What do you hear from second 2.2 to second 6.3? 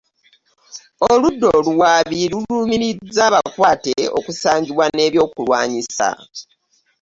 lulumiriza abakwate okusangibwa n'ebyokulwanyisa